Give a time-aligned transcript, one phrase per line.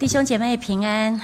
[0.00, 1.20] 弟兄姐妹平安。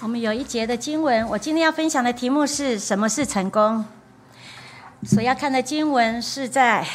[0.00, 3.84] 我们有一节的经文，我今天要分享的题目是什么是成功？
[5.02, 6.86] 所要看的经文是在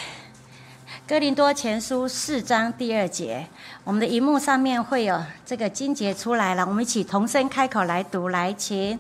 [1.08, 3.46] 哥林多前书四章第二节。
[3.84, 9.00] 我们的荧幕上面会有这个经节出来了，我们一起同声开口来读，来，请。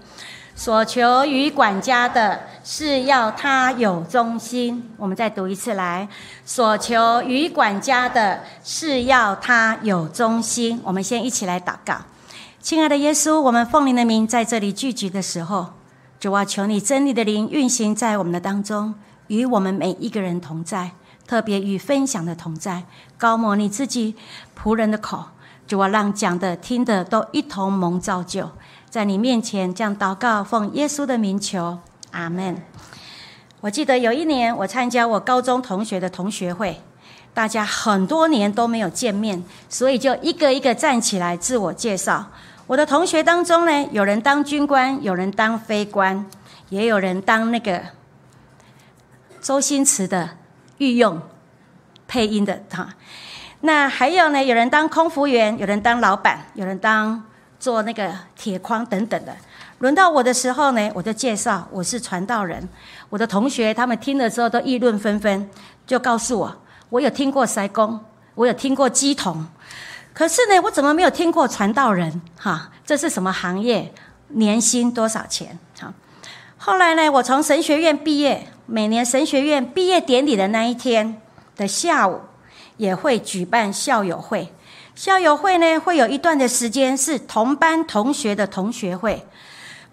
[0.60, 4.92] 所求于管家的是要他有忠心。
[4.98, 6.06] 我们再读一次来。
[6.44, 10.82] 所求于管家的是要他有忠心。
[10.84, 11.96] 我们先一起来祷告。
[12.60, 15.68] 亲爱的耶稣，我们奉您的名在这里聚集的时候，
[16.20, 18.94] 主啊，求你真理的灵运行在我们的当中，
[19.28, 20.92] 与我们每一个人同在，
[21.26, 22.84] 特别与分享的同在。
[23.18, 24.14] 高摩你自己
[24.62, 25.24] 仆人的口，
[25.70, 28.50] 主啊，让讲的听的都一同蒙造就。
[28.90, 31.78] 在你面前这样祷告，奉耶稣的名求，
[32.10, 32.60] 阿门。
[33.62, 36.82] 我记得有一年，我参加我高中同学的同学会，
[37.36, 42.26] 大家很多年都没有见面，所以就一个一个站起来自我介绍。
[42.66, 46.26] 我的同学当中呢，有人当军官，有人当飞官，
[46.70, 47.80] 也有人当那个
[49.40, 50.32] 周星驰的
[50.80, 51.22] 御用
[52.08, 52.96] 配音的哈。
[53.62, 57.24] 那还有呢，有人当空服员，有人当老板，有人当。
[57.60, 59.36] 做那个铁框等等的，
[59.80, 62.70] 轮到我的时候呢，我就介绍我是传道人。
[63.10, 65.50] 我的同学他们听了之后都议论纷纷，
[65.86, 66.58] 就告诉我，
[66.90, 68.00] 我有听过塞工，
[68.36, 69.46] 我有听过鸡童，
[70.14, 72.22] 可是呢，我怎么没有听过传道人？
[72.38, 73.94] 哈，这是什么行业？
[74.30, 75.60] 年薪多少钱？
[75.82, 75.92] 好，
[76.58, 81.22] 后来呢，我从神学院毕业，每年神学院毕业典礼的那一天
[81.58, 82.22] 的下午，
[82.80, 84.52] 也会举办校友会。
[84.96, 89.28] 校友会呢，会有一段的时间是同班同学的同学会。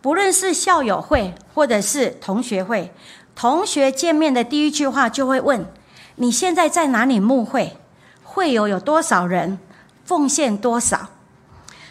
[0.00, 2.92] 不论是校友会或者是同学会，
[3.34, 5.66] 同学见面的第一句话就会问：
[6.14, 7.76] 你现在在哪里募会？
[8.22, 9.58] 会友有多少人？
[10.04, 11.08] 奉献多少？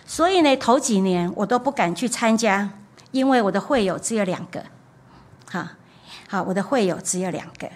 [0.06, 2.70] 所以呢，头几年我都不敢去参加，
[3.12, 4.64] 因为我的会友只有两个。
[5.50, 5.68] 好，
[6.30, 7.70] 好，我的会友只有两个，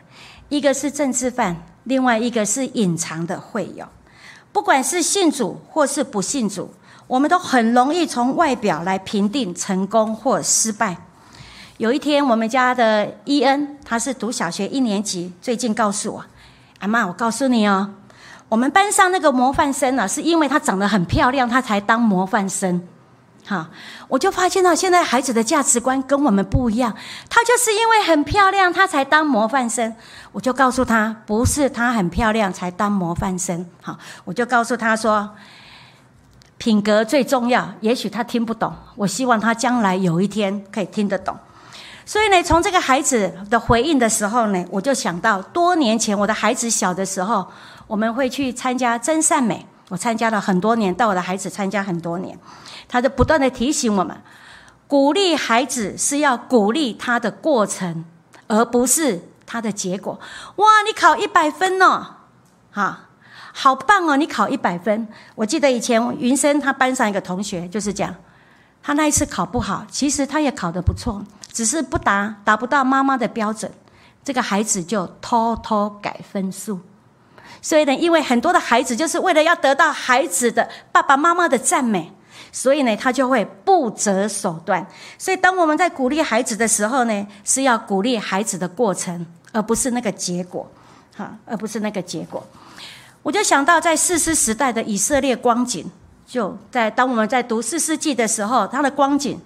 [0.47, 3.85] 一个是政治犯，另外一个是隐藏的会友。
[4.51, 6.73] 不管是信主或是不信主，
[7.07, 10.97] 我们都很容易从外表来评定成功或失败。
[11.77, 16.25] 有一天，我们家的伊恩，他是读小学一年级，最近告诉我
[16.79, 17.89] ：“阿妈，我告诉你哦，
[18.49, 22.81] 我们班上那个模范生呢，是因为她长得很漂亮，她才当模范生。”
[23.49, 23.67] 哈，
[24.07, 26.95] 我就发现到现在孩子的价值观跟我们不一样。
[27.27, 29.95] 他就是因为很漂亮，他才当模范生。
[30.31, 33.65] 我就告诉他，不是他很漂亮才当模范生。
[33.81, 35.27] 好，我就告诉他说，
[36.59, 37.73] 品格最重要。
[37.81, 41.35] 也许他听不懂，我希望他将来有一天可以听得懂。
[42.05, 47.47] 所以呢，从这个孩子的回应的时候呢，我就想到多年前我的孩子小的时候，
[47.87, 49.65] 我们会去参加真善美。
[49.89, 52.37] 我参加了很多年，带我的孩子参加很多年。
[52.89, 54.19] 他就不断的提醒我们，
[54.87, 58.03] 鼓励孩子是要鼓励他的过程，
[58.47, 60.19] 而不是他的结果。
[60.55, 62.15] 哇，你考一百分哦，
[62.71, 63.01] 哈，
[63.53, 64.17] 好棒哦！
[64.17, 65.07] 你考一百分。
[65.35, 68.15] 我记得以前云生他班上一个同学就是这样，
[68.81, 71.23] 他那一次考不好，其实他也考得不错，
[71.53, 73.71] 只是不达达不到妈妈的标准，
[74.23, 76.79] 这个孩子就偷偷改分数。
[77.61, 82.13] 所以呢，因为很多的孩子就是为了要得到孩子的爸爸妈妈的赞美。
[82.51, 84.85] 所以呢，他就会不择手段。
[85.17, 90.69] 所以，当我们在鼓励孩子的时候呢，是要鼓励孩子的过程，而不是那个结果，
[91.15, 92.45] 哈，而不是那个结果。
[93.21, 95.89] 我就想到，在四世时代的以色列光景，
[96.25, 99.39] 就在当我们在读四世纪的时候，他的光景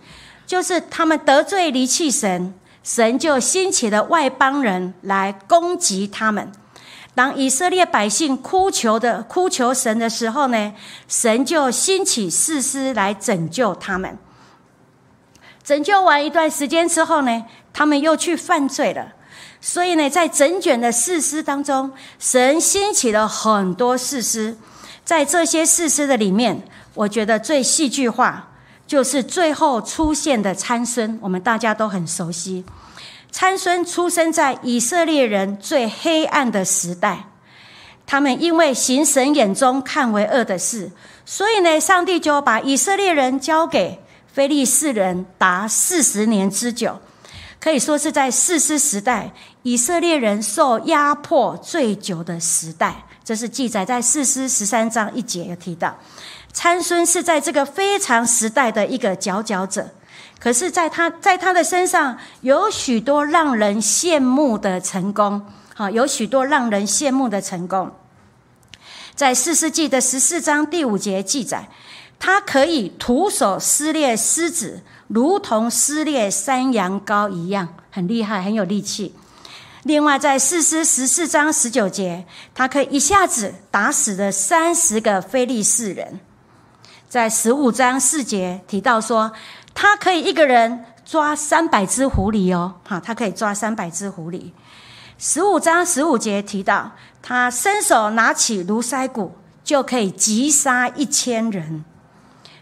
[0.45, 2.53] 就是他们得罪离弃神，
[2.83, 6.51] 神就兴起了外邦人来攻击他们。
[7.15, 10.73] 当以色列百姓哭求的哭求神的时候呢，
[11.07, 14.17] 神就兴起士师来拯救他们。
[15.63, 19.13] 拯救完一段时间之后呢，他们又去犯罪了。
[19.61, 24.57] 所以呢，在整卷的士师当中，神兴起了很多士师。
[25.05, 26.63] 在这些士师的里面，
[26.93, 28.51] 我觉得最戏剧化
[28.87, 32.65] 就是最后出现的参孙，我们大家都很熟悉。
[33.33, 37.25] 参孙出生在以色列人最黑暗的时代，
[38.05, 40.91] 他们因为行神眼中看为恶的事，
[41.25, 43.99] 所以呢，上帝就把以色列人交给
[44.31, 46.99] 非利士人达四十年之久，
[47.59, 49.31] 可以说是在四师时代
[49.63, 53.03] 以色列人受压迫最久的时代。
[53.23, 55.97] 这是记载在四师十三章一节有提到，
[56.53, 59.89] 参孙是在这个非常时代的一个佼佼者。
[60.43, 65.41] 可是，在他在他的身上有许多让人羡慕的成功，
[65.73, 67.89] 哈，有许多让人羡慕的成功。
[69.15, 71.69] 在四世纪的十四章第五节记载，
[72.19, 79.15] 他可以徒手撕裂狮子，如同撕裂山羊羔一样，很厉害，很有力气。
[79.83, 86.19] 另外，在四师十四章十九节，他可以一下子打死了三十个非利士人。
[87.07, 89.31] 在十五章四节提到说，
[89.73, 94.51] 他可以一个人抓三百只狐狸哦，哈，他可以抓三百只狐狸。
[95.17, 96.91] 十五章十五节提到，
[97.21, 101.85] 他伸手拿起卢塞骨，就可以击杀一千人。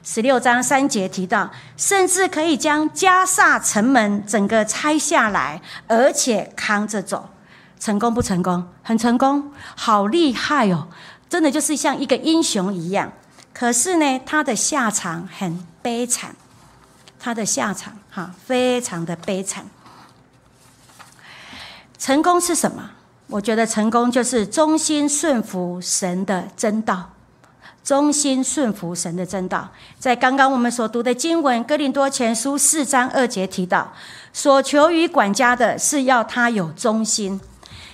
[0.03, 7.29] 十六章三节提到，甚至可以将加萨城门整个拆下来，而且扛着走，
[7.79, 8.67] 成功不成功？
[8.81, 10.87] 很成功，好厉害哦！
[11.29, 13.13] 真的就是像一个英雄一样。
[13.53, 16.35] 可是呢，他的下场很悲惨，
[17.21, 19.65] 他的下场哈，非常的悲惨。
[21.99, 22.91] 成功是什么？
[23.27, 27.11] 我觉得成功就是忠心顺服神的真道，
[27.83, 29.69] 忠心顺服神的真道。
[29.99, 33.93] 在刚刚我们所读的经文《哥林多前书》四章二节提到，
[34.33, 37.39] 所求于管家的是要他有忠心。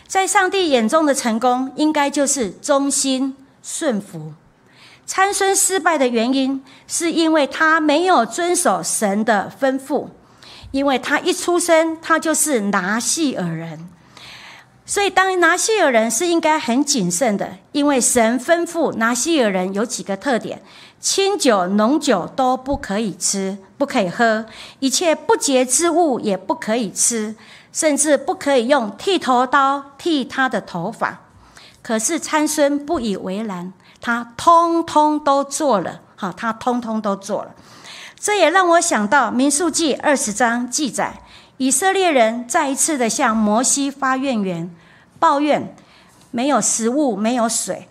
[0.07, 4.33] 在上帝眼中的成功，应该就是忠心顺服。
[5.07, 10.09] 参孙失败的原因，是因为他没有遵守神的吩咐，
[10.71, 13.89] 因为他一出生，他就是拿细尔人。
[14.85, 20.61] 所以，当拿西尔人是应该很谨慎的，因为神吩咐拿西尔人有几个特点：
[20.99, 24.45] 清酒、浓酒都不可以吃，不可以喝；
[24.79, 27.35] 一切不洁之物也不可以吃，
[27.71, 31.21] 甚至不可以用剃头刀剃他的头发。
[31.81, 33.71] 可是参孙不以为然，
[34.01, 36.01] 他通通都做了。
[36.15, 37.51] 哈，他通通都做了。
[38.19, 41.21] 这也让我想到《民数记》二十章记载。
[41.57, 44.75] 以色列人再一次的向摩西发怨言，
[45.19, 45.75] 抱怨
[46.31, 47.87] 没有食物，没有水。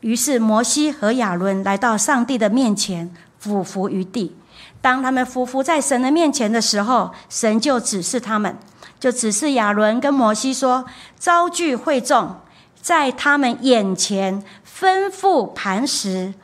[0.00, 4.36] 于是摩西和亚伦来到上帝的面前，俯伏于地。
[4.80, 8.56] 当他们俯伏在神的面前的时候，神就指示他们，
[9.00, 10.86] 就指示亚伦跟摩西说
[11.18, 12.36] ：“招聚会众，
[12.80, 16.34] 在他们眼前吩咐磐石，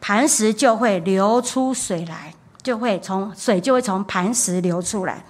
[0.00, 5.24] 磐石就会流出水来，就会从水就会从磐石流出来。”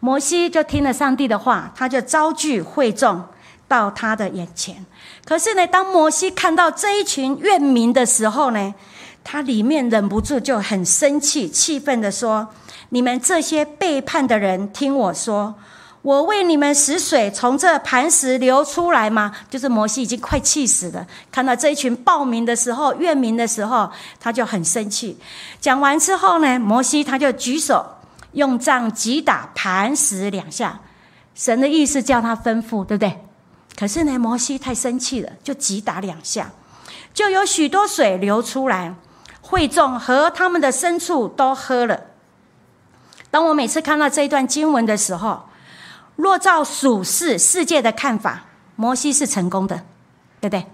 [0.00, 3.20] 摩西就听了上帝的话，他就招聚会众
[3.66, 4.86] 到他的眼前。
[5.24, 8.74] 可是呢，当摩西看到这一群怨民的时候呢，
[9.24, 12.48] 他里面忍不住就很生气、气愤的说
[12.90, 15.56] ：“你们这些背叛的人，听我说，
[16.02, 25.18] 我为你们使水从这磐石流出来吗？”就是摩西已经快气死了，看到这一群暴民的时候、怨民的时候，他就很生气。
[25.60, 27.94] 讲完之后呢，摩西他就举手。
[28.32, 30.78] 用杖击打磐石两下，
[31.34, 33.24] 神的意思叫他吩咐，对不对？
[33.74, 36.50] 可是呢，摩西太生气了，就击打两下，
[37.14, 38.94] 就有许多水流出来，
[39.40, 41.98] 会众和他们的牲畜都喝了。
[43.30, 45.47] 当我每次看到这一段经文的时候，
[46.18, 48.42] 若照属世世界的看法，
[48.74, 49.84] 摩西是成功的，
[50.40, 50.66] 对不对？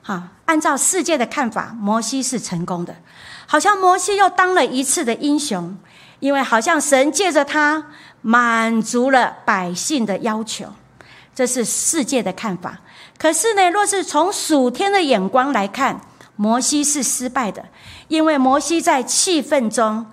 [0.00, 2.96] 好，按照世界的看法，摩西是成功的，
[3.46, 5.76] 好像摩西又当了一次的英雄。
[6.20, 7.82] 因为好像神借着他
[8.20, 10.66] 满足了百姓的要求，
[11.34, 12.78] 这是世界的看法。
[13.16, 15.98] 可是呢，若是从属天的眼光来看，
[16.36, 17.64] 摩西是失败的，
[18.08, 20.04] 因为摩西在气愤中，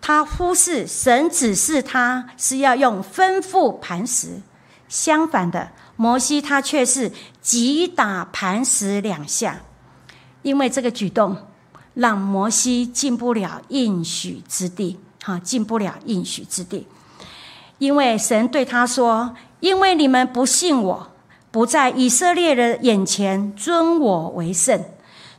[0.00, 4.40] 他忽视神指示他是要用吩咐磐石。
[4.88, 7.10] 相反的，摩西他却是
[7.40, 9.60] 击打磐石两下，
[10.42, 11.36] 因为这个举动
[11.94, 15.00] 让摩西进不了应许之地。
[15.24, 16.86] 哈，进不了应许之地，
[17.78, 21.10] 因为神对他说：“因为你们不信我，
[21.50, 24.84] 不在以色列人眼前尊我为圣，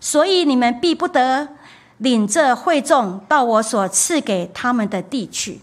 [0.01, 1.47] 所以你们必不得
[1.97, 5.61] 领这会众到我所赐给他们的地去。”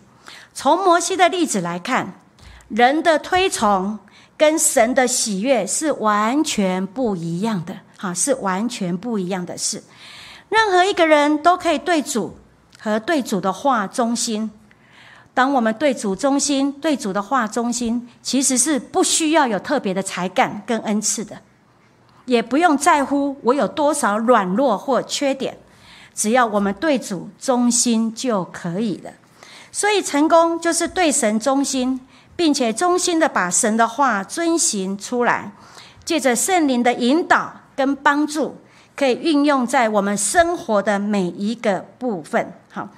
[0.55, 2.21] 从摩西的例子来看，
[2.69, 3.99] 人的推崇
[4.37, 7.76] 跟神的喜悦是完全不一样的。
[7.99, 9.83] 哈，是完全不一样的事。
[10.49, 12.37] 任何一个人都可以对主。
[12.81, 14.50] 和对主的话忠心。
[15.33, 21.38] 当我们对主忠心，对主的话忠心，其实是不需要有特别的才干跟恩赐的，
[22.26, 25.57] 也不用在乎我有多少软弱或缺点，
[26.14, 29.11] 只要我们对主忠心就可以了。
[29.73, 32.00] 所以，成功就是对神忠心，
[32.37, 35.52] 并且忠心的把神的话遵行出来，
[36.04, 38.56] 借着圣灵的引导跟帮助。
[38.97, 42.88] 可以运用在我们生活的每一个部分，好，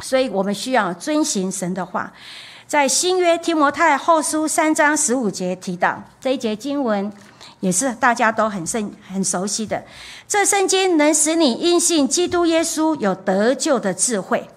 [0.00, 2.10] 所以我们需要遵行神的话。
[2.66, 7.12] 在新约提摩太后书三章十五节提到这一节经文，
[7.62, 9.84] 也是大家都很深很熟悉的。
[10.26, 14.50] 这圣经能使你因信基督耶稣有得救的智慧。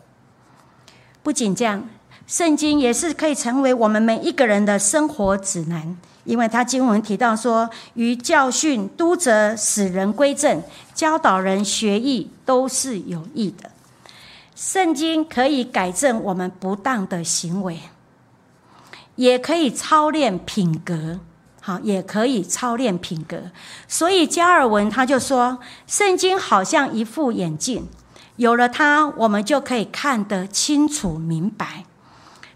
[1.22, 1.88] 不仅这样，
[2.26, 10.64] 圣经也是可以成为我们每一个人的生活指南，因为他经文提到说，于教训、督责、使人归正、
[10.96, 13.70] 教导人学艺，都是有益的。
[14.56, 17.80] 圣经可以改正我们不当的行为，
[19.16, 21.20] 也可以操练品格，
[21.66, 23.50] 好，也可以操练品格。
[23.88, 25.58] 所以加尔文他就说，
[25.88, 27.88] 圣经好像一副眼镜。
[28.36, 31.86] 有了它，我们就可以看得清楚明白。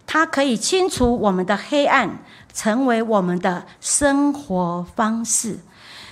[0.05, 2.19] 它可以清除我们的黑暗，
[2.53, 5.57] 成为我们的生活方式。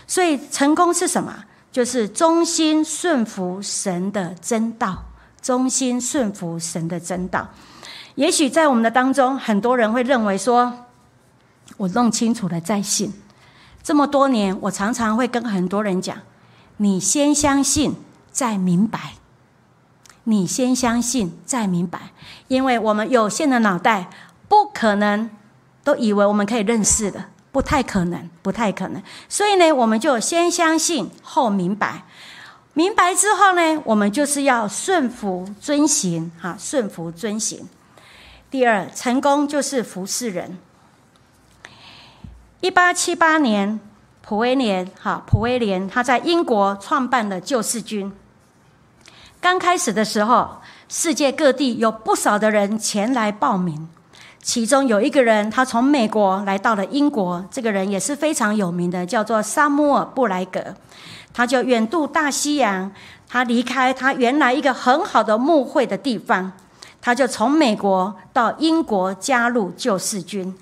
[0.08, 1.44] 所以，成功是什么？
[1.72, 5.04] 就是忠心顺服神的真道。
[5.40, 7.48] 忠心顺服神的真道。
[8.16, 10.74] 也许在我们的当中，很多人会认为说
[11.78, 13.14] ：“我弄清楚了再信。”
[13.82, 16.18] 这么多年，我常常会跟很多人讲
[16.78, 17.96] ：“你先相信，
[18.32, 19.14] 再明白。”
[20.30, 22.12] 你先相信，再明白，
[22.50, 24.10] 因为我们有限的脑袋，
[24.50, 25.30] 不可能
[25.86, 29.02] 都以为我们可以认识的，不太可能，不太可能。
[29.30, 32.04] 所以呢，我们就先相信后明白，
[32.74, 37.66] 明白之后呢，我们就是要顺服遵行，哈，顺服遵行。
[38.52, 40.58] 第二，成功就是服侍人。
[42.60, 43.80] 一八七八年，
[44.24, 48.12] 普威廉，哈，普威廉他在英国创办了救世军。
[49.40, 50.58] 刚开始的时候，
[50.90, 53.88] 世界各地有不少的人前来报名。
[54.42, 60.74] 其中有一个人，他从美国来到了英国，这个人也是非常有名的，叫做沙穆尔·布莱格。
[61.32, 62.92] 他就远渡大西洋，
[63.30, 66.54] 他离开他原来一个很好的牧会的地方，
[67.00, 70.58] 他就从美国到英国加入救世军。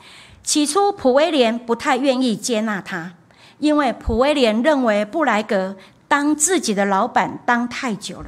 [0.45, 3.13] 起初，普威廉不太愿意接纳他，
[3.57, 5.75] 因为普威廉认为布莱格
[6.07, 8.27] 当自己的老板当太久了。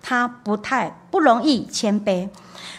[0.00, 2.30] 他不太不容易谦卑，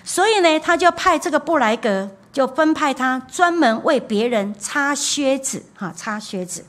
[0.03, 6.65] 所以呢，他就派这个布莱格，就分派他专门为别人擦靴子，哈，擦靴子。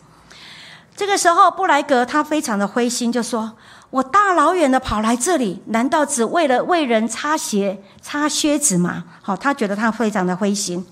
[0.94, 3.52] 这个时候，布莱格他非常的灰心，就说
[3.88, 10.84] ：“我大老远的跑来这里，难道只为了为人擦鞋、擦靴子吗？”好，他觉得他非常的灰心。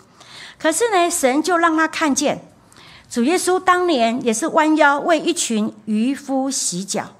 [0.58, 2.42] 可是呢，神就让他看见，
[3.08, 7.12] 主耶稣当年也是弯腰为一群渔夫洗脚。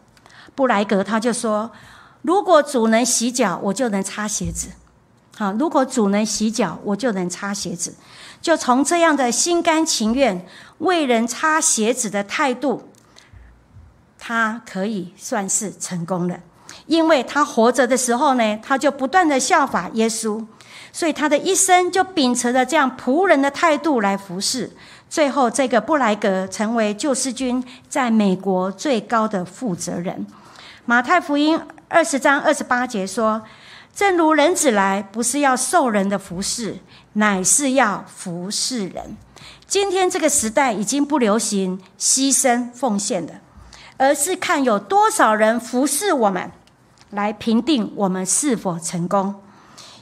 [0.54, 1.70] 布莱格他就说。
[2.22, 4.70] 如果主能洗脚，我就能擦鞋子。
[5.36, 7.94] 好，如果主能洗脚，我就能擦鞋子。
[8.42, 10.44] 就从这样的心甘情愿
[10.78, 12.90] 为人擦鞋子的态度，
[14.18, 16.40] 他可以算是成功了。
[16.86, 20.44] 因为他活着的时候呢，他就不断的效法耶稣，
[20.98, 24.68] 所以他的一生就秉承着这样仆人的态度来服侍。
[25.08, 30.26] 最后，这个布莱格成为救世军在美国最高的负责人。
[30.86, 31.60] 马太福音。
[31.86, 33.40] 二十章二十八节说
[33.94, 36.78] ：“正如人子来，不是要受人的服侍，
[37.12, 39.16] 乃是要服侍人。”
[39.68, 43.34] 今天这个时代已经不流行牺牲奉献的，
[43.96, 46.50] 而是看有多少人服侍我们，
[47.10, 49.36] 来评定我们是否成功。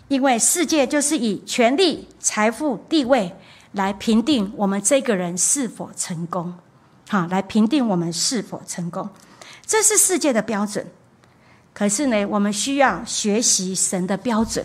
[0.08, 3.34] 因为世界就是以权力、财富、地位
[3.72, 6.54] 来评定我们这个人是否成功，
[7.08, 9.08] 哈，来评定我们是否成功，
[9.66, 10.86] 这是世界的标准。
[11.74, 14.64] 可是呢，我们需要学习神的标准。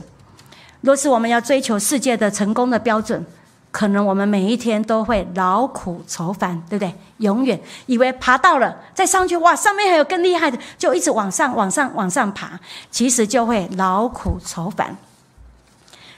[0.82, 3.26] 若是我们要追求世界的成功的标准，
[3.72, 6.96] 可能我们每一天都会劳苦愁烦，对不对？
[7.18, 14.96] 永远以为爬到了再上去，哇，上面还有更厉害的，就一直往上、往上、往上爬，其实就会劳苦愁烦。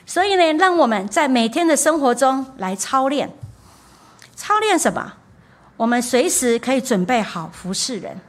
[0.06, 3.32] 所以呢，让我们在每天的生活中来操练，
[4.36, 5.14] 操练什么？
[5.78, 8.20] 我们随时可以准备好服侍人。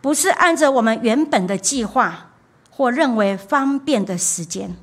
[0.00, 2.30] 不是按照我们原本的计划
[2.70, 4.74] 或认为方便的时间。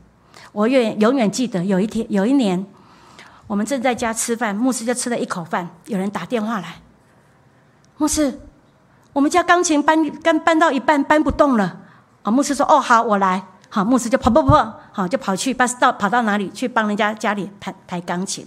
[0.54, 2.66] 我愿永远记得有一天，有一年，
[3.46, 6.76] 我们正在家吃饭，牧师就吃了一口饭，有人打电话来，
[7.98, 8.40] 牧师，
[9.12, 11.82] 我们家钢琴搬刚搬到一半搬不动了。
[12.24, 18.46] 啊，牧师说：“哦，好，我来。”好，牧师就跑跑跑，好就跑去，到跑到哪里去帮人家家里弹弹钢琴。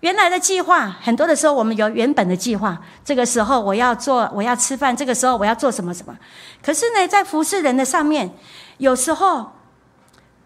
[0.00, 2.80] 原来的计划很多的时候，我们有原本的计划。
[3.04, 4.96] 这个时候我要做，我要吃饭。
[4.96, 6.16] 这个时候我要做什么什么？
[6.62, 8.32] 可是呢，在服侍人的上面，
[8.78, 9.52] 有时候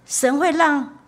[0.04, 0.98] 神会让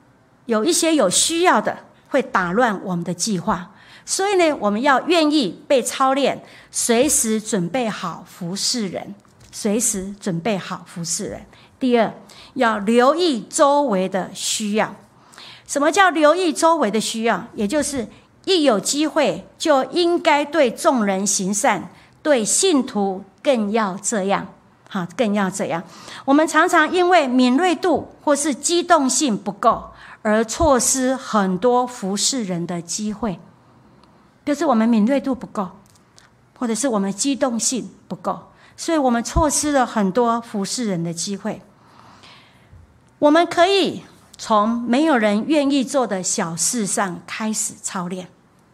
[0.45, 1.77] 有一些有需要的
[2.09, 3.73] 会打乱我们的计划。
[4.05, 9.17] 所以呢，我们要愿意被操练，随时准备好服侍人，
[9.51, 11.45] 随时准备好服侍人。
[11.81, 12.15] 第二，
[12.57, 14.95] 要留意周围的需要。
[15.67, 17.47] 什么叫留意周围的需要？
[17.55, 18.07] 也就是。
[18.49, 21.91] 一有机会就应该对众人行善，
[22.23, 24.47] 对信徒更要这样。
[24.89, 25.83] 好，更要这样。
[26.25, 29.87] 我们常常因为敏锐度或是机动性不够，
[30.23, 33.41] 而错失很多服侍人的机会。
[34.45, 35.71] 就是我们敏锐度不够，
[36.57, 38.39] 或者是我们机动性不够，
[38.77, 41.61] 所以我们错失了很多服侍人的机会。
[43.19, 44.03] 我们可以
[44.37, 48.29] 从没有人愿意做的小事上开始操练。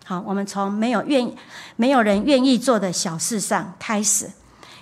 [0.04, 1.32] 好，我们从没有愿
[1.76, 4.30] 没有人愿意做的小事上开始。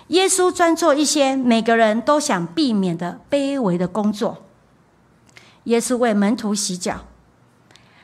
[0.07, 4.43] 耶稣专做一些每个人都想避免的卑微的工作。
[5.65, 7.01] 耶稣为门徒洗脚。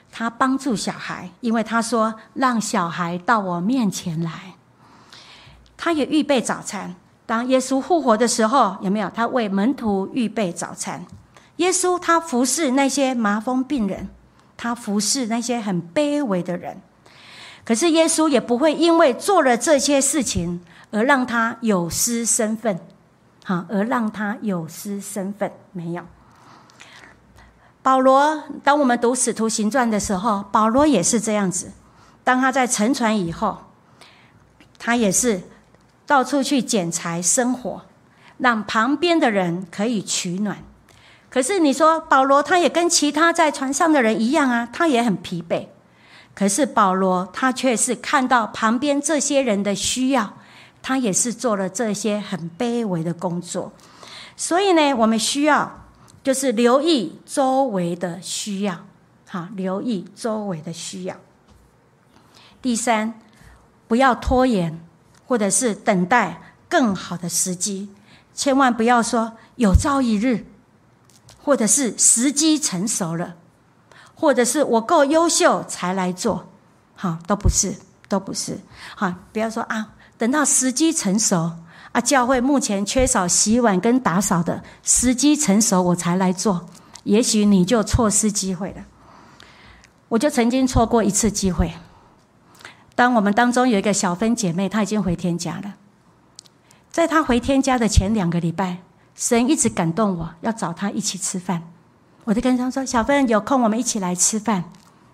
[0.10, 4.56] 他帮助小孩，因为他说：“让小孩到我面前来。”
[5.78, 6.96] 他也预备早餐。
[7.28, 9.10] 当耶稣复活的时候，有没有？
[9.10, 11.06] 他为门徒预备早餐。
[11.58, 14.10] 耶稣他服侍那些麻风病人，
[14.56, 16.82] 他服侍那些很卑微的人。
[17.66, 20.62] 可是耶稣也不会因为做了这些事情
[20.92, 22.80] 而让他有失身份，
[23.44, 26.04] 好，而让他有失身份，没有。
[27.82, 31.72] 保罗，当我们读《使徒行传》的时候，保罗也是这样子。
[32.24, 33.58] 当他在沉船以后，
[34.78, 35.42] 他也是
[36.06, 37.82] 到处去捡柴生火，
[38.38, 40.64] 让旁边的人可以取暖。
[41.30, 45.68] 可是你说保罗，他也跟其他在船上的人一样啊，他也很疲惫。
[46.34, 50.34] 可是保罗，他却是看到旁边这些人的需要，
[50.82, 53.72] 他也是做了这些很卑微的工作。
[54.36, 55.84] 所以呢，我们需要。
[56.24, 58.80] 就是留意周围的需要，
[59.30, 61.16] 好，留意周围的需要。
[62.62, 63.18] 第三，
[63.88, 64.78] 不要拖延，
[65.26, 67.88] 或者是等待更好的时机，
[68.34, 70.46] 千万不要说有朝一日，
[71.48, 73.36] 或者是时机成熟了，
[74.14, 76.46] 或者是我够优秀才来做，
[76.94, 77.74] 好，都不是，
[78.10, 78.60] 都不是，
[78.98, 81.54] 好，不要说啊，等到时机成熟。
[81.94, 86.68] 啊，教会目前缺少洗碗跟打扫的时机成熟，我才来做。
[87.06, 88.84] 也许你就错失机会了。
[90.10, 91.72] 我就曾经错过一次机会。
[92.94, 95.76] 当我们当中有一个小芬姐妹，她已经回天家了。
[96.92, 98.80] 在她回天家的前两个礼拜，
[99.18, 101.64] 神一直感动我要找他一起吃饭。
[102.24, 104.64] 我就跟他说：“小芬有空，我们一起来吃饭。”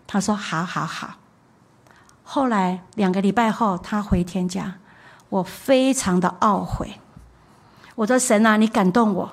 [0.05, 1.15] 他说：“好好好。”
[2.23, 4.75] 后来两个礼拜后，他回天家。
[5.29, 6.99] 我非常的懊悔，
[7.95, 9.31] 我说神啊，你感动我，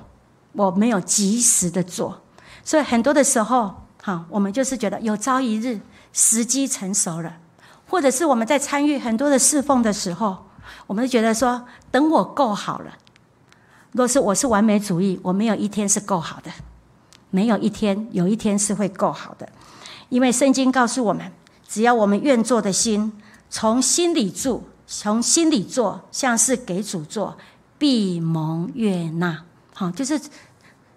[0.53, 2.23] 我没有及时的做，
[2.65, 5.79] 所以很多的时候，哈，我们就是觉得有朝一日
[6.15, 7.37] 时机成熟了，
[7.87, 10.47] 或者是我们在参与很多的侍奉的时候，
[10.87, 12.93] 我们就觉得说，等我够好了。
[13.93, 16.51] 若是我是完美主义，我没有一天是够好的，
[17.31, 19.49] 没有一天有一天是会够好的，
[20.09, 21.31] 因为圣经告诉我们，
[21.69, 23.13] 只要我们愿做的心
[23.49, 24.65] 从心里住。
[24.93, 27.39] 从心里做，像是给主做，
[27.79, 29.45] 必蒙悦纳。
[29.73, 30.21] 好，就是，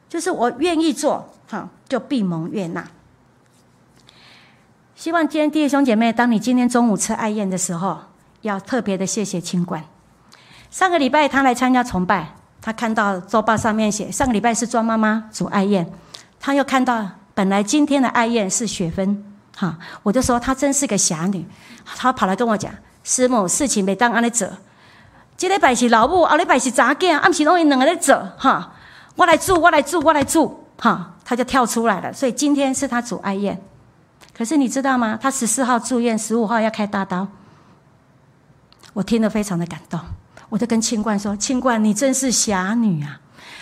[0.09, 2.87] 就是我愿意做，好，就必蒙悦纳。
[4.95, 7.99] 希望今天弟兄姐妹，当你今天中午吃爱宴的时候，
[8.41, 9.85] 要特别的谢谢清官。
[10.71, 12.33] 上个礼拜他来参加崇拜，
[12.65, 15.85] 他看到周报上面写上个礼拜是庄妈妈煮爱宴，
[16.39, 19.21] 他又看到本来今天的爱宴是雪芬，
[19.53, 21.45] 哈，我就说她真是个侠女，
[21.83, 22.73] 她跑来跟我讲。
[23.03, 24.47] 师母，事情没当安尼做。
[25.35, 28.71] 今礼拜是老母，后礼拜是查囝，暗时拢伊两个在做哈。
[29.17, 31.15] 我来煮，我来煮，我来煮哈。
[31.25, 33.61] 他就跳出来了，所以今天是他煮爱宴。
[34.33, 35.19] 可是你知道吗？
[35.21, 37.27] 他十四号住院，十五号要开大刀。
[38.93, 39.99] 我听得非常的感动，
[40.53, 43.19] 我就跟清冠说：“清冠，你真是侠女啊！”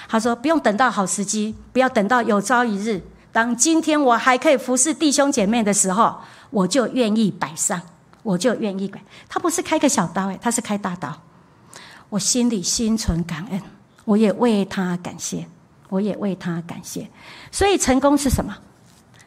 [0.09, 3.01] 他说：“不用等到好时机，不要等到有朝一日，
[3.31, 6.17] 当今天我还可以服侍弟兄姐妹的时候，
[6.49, 7.81] 我就愿意摆上。”
[8.23, 11.11] 我就愿意摆他，不是开个小刀，哎，他是开大刀。
[12.09, 13.59] 我心里心存感恩，
[14.05, 15.47] 我也为他感谢，
[15.89, 17.09] 我也为他感谢。
[17.51, 18.55] 所以成功是什么？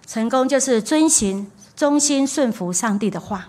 [0.07, 3.49] 成功就是遵循、忠心顺服上帝的话，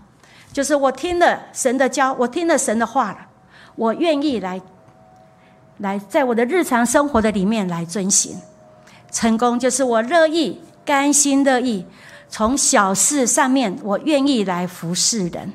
[0.52, 3.20] 就是我听了神的教，我听了神的话了，
[3.76, 4.62] 我愿意来，
[5.78, 8.38] 来在我的日常生活的里面来遵行。
[9.12, 11.86] 成功就是我乐意、甘心乐意。
[12.28, 15.54] 从小事上面，我愿意来服侍人，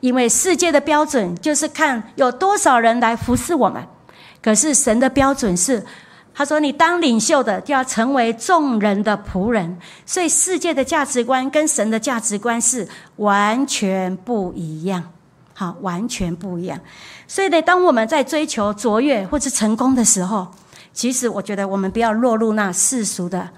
[0.00, 3.82] 因为世界的标准就是看有多少人来服侍我们。
[4.40, 5.84] 可是神的标准是，
[6.32, 9.78] 他说你当领袖的就要成为众人的仆人。
[10.06, 15.02] 所以世界的价值观跟神的价值观是完全不一样，
[15.62, 16.80] 好，完全不一样。
[17.28, 20.48] 所以呢，当我们在追求卓越或者成功的时候，
[20.92, 23.48] 其实我觉得我们不要落入那世俗的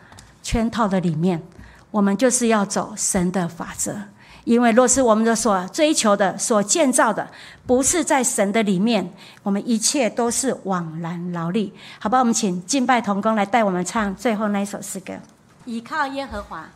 [0.42, 1.42] 圈套的里面。
[1.90, 3.96] 我们就是要走神的法则，
[4.42, 7.28] 因为若是我们的所追求的、所建造的，
[7.66, 9.12] 不是在神的里面，
[9.44, 11.72] 我们一切都是枉然劳力。
[12.00, 15.14] 好吧，我们请敬拜同工来带我们唱最后那一首诗歌：
[15.64, 16.68] 倚靠耶和华。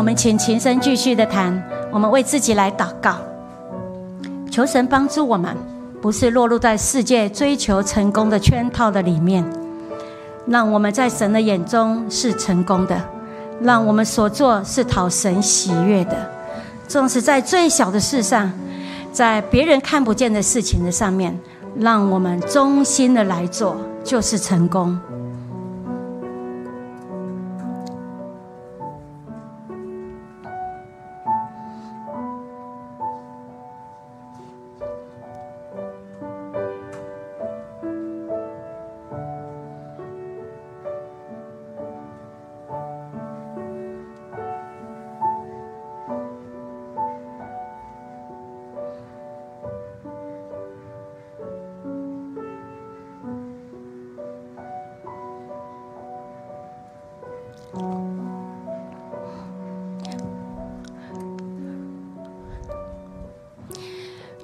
[0.00, 3.16] 我们请琴声继续的弹，我们为自己来祷告，
[4.50, 5.54] 求神帮助我们，
[6.00, 9.44] 不是落入在世界追求成功的圈套的里面，
[10.46, 12.98] 让我们在神的眼中是成功的，
[13.60, 16.16] 让我们所做是讨神喜悦的，
[16.88, 18.50] 纵使在最小的事上，
[19.12, 21.38] 在别人看不见的事情的上面，
[21.76, 24.98] 让我们忠心的来做，就是成功。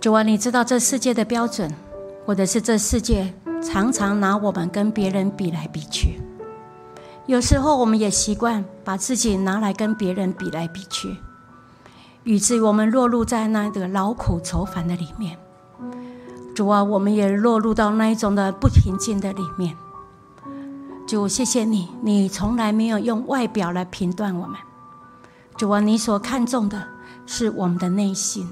[0.07, 1.69] 主啊，你知道这世界的标准，
[2.25, 6.21] 或者是这世界常常拿我们跟别人比来比去。
[7.27, 11.17] 有时候我们也习惯把自己拿来跟别人比来比去，
[12.23, 15.37] 以至于我们落入在那个劳苦愁烦的里面。
[16.55, 19.77] 主啊，我们也落入到那一种的不平静的里面。
[21.05, 24.57] 主，谢谢你，你从来没有用外表来评断我们。
[25.57, 26.81] 主啊，你所看重的
[27.27, 28.49] 是我们的内心。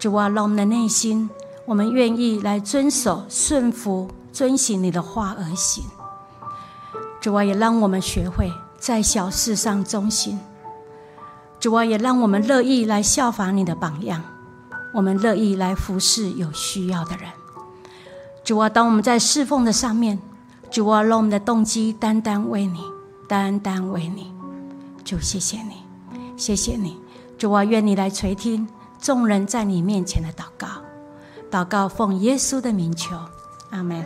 [0.00, 1.28] 主啊，让我们的内心，
[1.66, 5.84] 我们愿意来遵守、顺服、遵行你的话而行。
[7.20, 10.40] 主啊，也让我们学会在小事上忠心。
[11.60, 14.22] 主啊，也让我们乐意来效法你的榜样，
[14.94, 17.28] 我们乐意来服侍有需要的人。
[18.42, 20.18] 主啊，当我们在侍奉的上面，
[20.70, 22.80] 主啊，让我们的动机单单为你，
[23.28, 24.32] 单单为你。
[25.04, 25.74] 主，谢谢你，
[26.38, 26.96] 谢谢你。
[27.36, 28.66] 主啊，愿你来垂听。
[29.00, 30.68] 众人在你面前的祷告，
[31.50, 33.16] 祷告奉耶稣的名求，
[33.70, 34.04] 阿门。